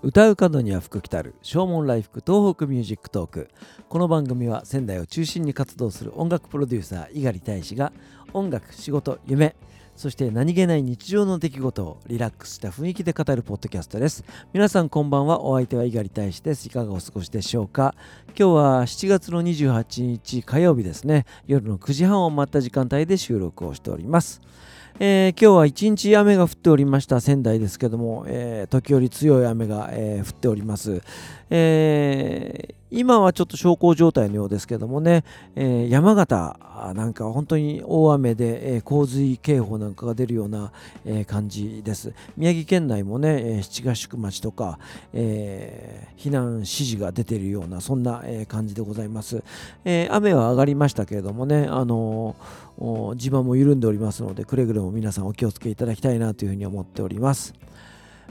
[0.00, 3.50] 唱う門には福来たる唱門来福 TOHOKU MUSIC TALK。
[3.88, 7.92] この番組は仙台を中心に活動する音楽プロデューサー猪狩大使が
[8.32, 9.56] 音楽仕事夢
[9.96, 14.24] そして何気ない日常の出来事をリラックスした雰囲気で語るポッドキャストです。
[14.52, 16.66] 皆さんこんばんはお相手は猪狩大使です。
[16.66, 17.96] いかがお過ごしでしょうか？
[18.28, 21.26] 今日は7月の28日火曜日ですね。
[21.48, 24.40] 夜の9時半を回った時間帯で収録をしております。
[25.00, 31.02] えー、今日は一日雨が降っておりました仙台ですけども、えー、時折強い雨が、えー、降っております、
[31.50, 35.24] え今はちょっと小康状態のようですけどもね、
[35.56, 36.56] え山形
[36.94, 40.72] なんか本当に大雨で、え洪水警報なんかが出るような、
[41.04, 44.78] え感じです宮城県内もね、え七ヶ宿町とか、
[45.12, 49.42] え避難指示が出ているようなそんな、え感じでございます、
[49.84, 52.36] え雨は上がりましたけれどもねあの
[53.16, 57.52] 地盤も緩んでおりますのでくれぐれも皆さんお気をつけいただきたいなというふうに思っております。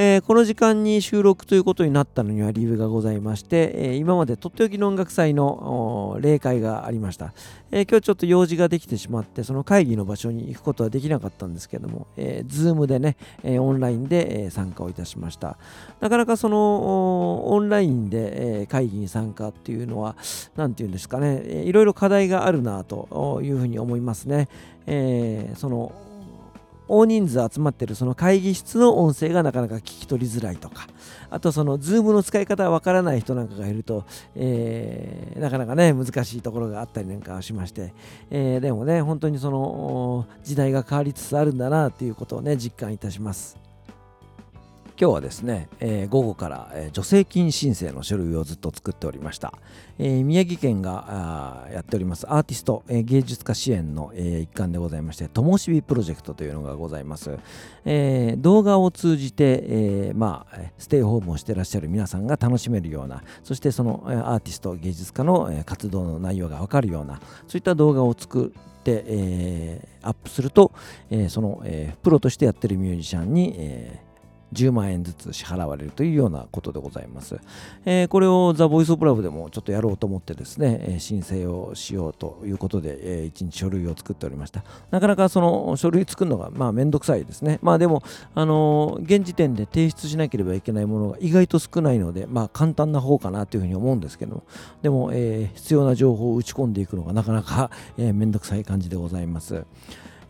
[0.00, 7.34] えー、この時間に収録ということになったのには理由がございまして、えー、今までとっておきの音楽祭の例会がありました、
[7.72, 15.58] えー、今日ちょっと用事ができてしまってその会議の場所に行くことはできなかったんですけども、えー、Zoom でね、えオンラインで、え参加をいたしました。
[16.00, 20.14] なかなかそのオンラインで、え会議に参加っていうのは
[20.54, 24.48] 何て言うんですかね、えいろいろ課題があるなというふうに思いますね、
[24.86, 25.90] えその
[26.88, 30.88] 大人数集まってるその会議室の音声がなかなか聞き取りづらいとか
[31.30, 37.92] あとその Zoom の使い方がわからない人なんかがいると、えー、なかなかね難しいところがあったりなんかしまして、
[38.30, 43.67] えー、でもね本当にその時代が変わりつつあるんだなっていうことをね実感いたします。
[45.00, 49.54] 今日はですね、えー、午後から、えー、助成金申請の書類をずっと作っておりました、
[49.96, 52.26] えー、宮城県がやっております。
[52.28, 57.38] アーティスト、え芸術家支援の、え一環でございましてともしびプロジェクトというのがございます、
[57.84, 70.72] え動画を通じて、えまあ、ステイホームをしてらっしゃる皆さんが楽しめるようなそしてそのアーティスト芸術家の活動の内容がわかるようなそういった動画を作ってえ、アップすると、
[71.10, 74.07] え、その、え、プロとしてやってるミュージシャンに、え
[74.52, 77.38] 10万円ずつ支払われるというようなことでございます。
[77.84, 84.64] えー、これをザ・ボイス・オブ・ラブでもちょっとやろうと思ってですね、えー、申請をしようということで、えー、一日書類を作っておりました。
[84.90, 87.58] なかなかその書類作るのがまあめんどくさいですね。
[87.62, 88.02] まあでも、
[88.34, 94.42] あのー、現時点で提出しなければいけないものが意外と少ないので、まあ簡単な方かなというふうに思うんですけども
[94.82, 99.64] でも、えー、必要な情報を打ち込んでいくのがなかなか、えー、めんどくさい感じでございます。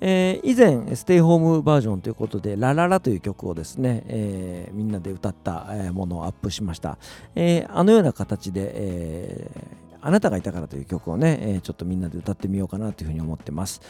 [0.00, 6.98] えー、以前、ステイホームバージョンということで、ラララという曲をですね、えー、みんなで歌ったものをアップしました。
[7.34, 9.50] えー、あのような形で、え
[10.02, 13.80] あなたがいたからという曲をね、えちょっとみんなで歌ってみようかなというふうに思ってます。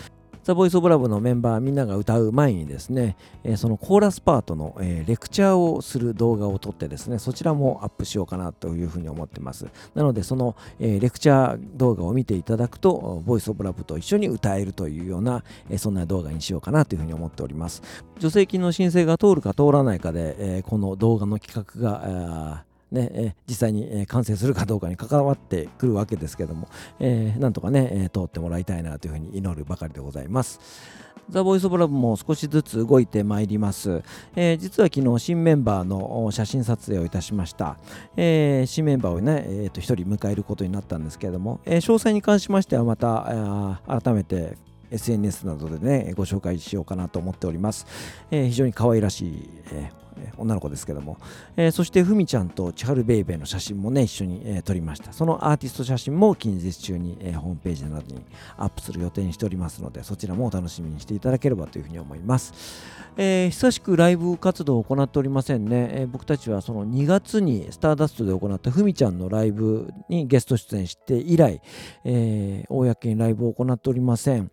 [0.47, 9.67] ザ・ボイス・オブ・ラブのメンバーみんなが歌う前にですね、えー、そのコーラスパートの、えー、レクチャーをする動画を撮ってですね、そちらもアップしようかなというふうに思ってます。
[9.97, 17.83] なので、その、えー、レクチャー動画を見ていただくと、ボイス・オブ・ラブと一緒に歌えるというような、えそんな動画にしようかなというふうに思っております。
[18.21, 26.69] 助成金の申請が通るか通らないかで、えこの動画の企画が、ねえ実際に、完成するかどうかに関わってくるわけですけども、
[27.01, 30.61] えー、なんとかね、え通ってもらいたいなというふうに祈るばかりでございます。
[31.29, 34.03] ザ・ボイス・オブ・ラブも少しずつ動いてまいります、
[34.37, 37.79] えー、実は昨日新メンバーの写真撮影をいたしました、
[38.17, 44.57] えー、新メンバーをね、えー、と1人迎えることになったんですけども、えー、詳細に関しましてはまた改めて
[44.93, 47.87] SNS などでねご紹介しようかなと思っております、
[48.31, 50.06] え、非常に可愛らしい、えー
[50.37, 51.19] 女の子ですけども、
[51.57, 55.13] えー、そしてふみちゃんと千春ベイベーの写真もね一緒に、えー、撮りました。
[55.13, 58.25] そのアーティスト写真も近日中に、えー、ホームページなどに
[58.57, 62.53] アップする予定にしておりますのでそちらもお楽しみにしていただければというふうに思います、
[63.17, 71.61] え、久しくライブ活動を行っておりませんね、え、僕たちはその2月にスターダストで行ったふみちゃんのライブにゲスト出演して以来、
[72.05, 74.51] え、公にライブを行っておりません。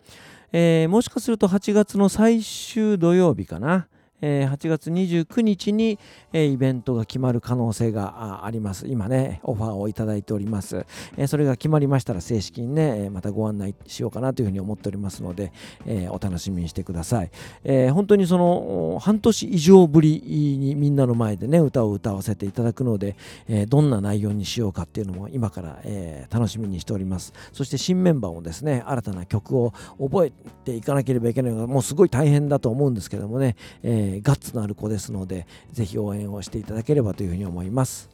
[0.51, 3.87] え、もしかすると8月の最終土曜日かな、
[4.25, 5.99] え8月29日に、
[6.31, 8.87] えイベントが決まる可能性があります。
[8.87, 10.85] 今ね、オファーをいただいております。
[11.17, 15.51] えそれが決まりましたら正式にね、またご案内しようかなというふうに思っておりますので、
[15.85, 17.31] えお楽しみにしてください。
[17.65, 20.23] え本当にその半年以上ぶり
[20.57, 23.17] にみんなの前でね、歌を歌わせていただくので、
[23.49, 27.33] えどんな内容にしようかっていうのも今から、え楽しみにしております。
[27.51, 30.31] そして新メンバーもですね、新たな曲を覚え
[30.63, 38.09] ていかなければいけないのがもうすごい大変だと思うんですけどもね、えー、ガッツのある子ですので、ぜひ応援をしていただければというふうに思います。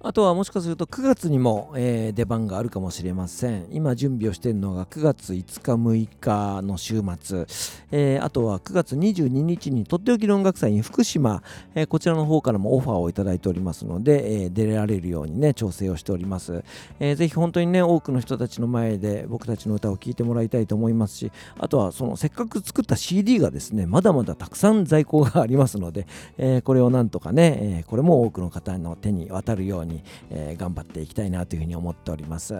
[0.00, 3.66] あとはもしかすると9月にも、えー、出番があるかもしれません。
[3.70, 7.46] 今準備をしているのが9月5日6日の週末、
[7.90, 11.42] えー、あとは9月22日にとっておきの音楽祭に福島、
[11.74, 16.62] えー、こちらの方からもオファーをいただいておりますので、え出られるようにね、調整をしております。
[17.00, 26.06] えー、ぜひ本当にね、多くの人たちの前で僕たちの歌を聴いてもらいたいと思いますし、あとはそのせっかく作った CD がですね、まだまだたくさん在庫がありますので、
[26.36, 32.54] えこれをなんとかね、えこれも多くの方の手に渡るように、にえー、頑張っていきたいなというふうに思っております。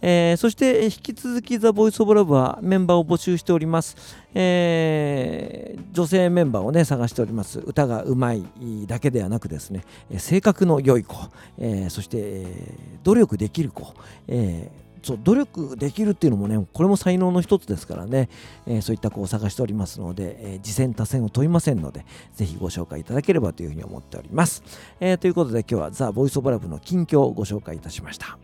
[0.00, 3.96] えー、そして引き続き The Voice of Love はメンバーを募集しております。
[4.34, 7.60] えー、女性メンバーをね探しております。
[7.60, 8.44] 歌がうまい
[8.86, 9.84] だけではなくですね、
[10.18, 11.16] 性格の良い子、
[11.58, 13.94] えー、そして、えー、努力できる子、
[14.28, 18.28] えーそう努力できるっていうのもねこれも才能の一つですからね、
[18.66, 24.62] えー、そういった子を探しておりますので、えー、次戦多戦を問いませんのでぜひご紹介いただければというふうに思っております、
[25.00, 28.38] えー、ということで今日はザ・ボイス・オブ・ラブの近況をご紹介いたしました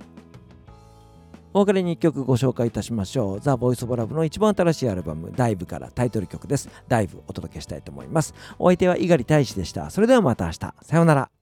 [1.53, 3.41] お別れに1曲ご紹介いたしましょう。
[3.41, 6.69] ザ・ボイス・オブ・ラブの一番新しいアルバム、ダイブからタイトル曲です。
[6.87, 8.35] ダイブお届けしたいと思います。
[8.59, 9.91] お相手は猪狩大使でした。
[9.91, 10.59] それではまた明日。
[10.59, 11.40] さようなら。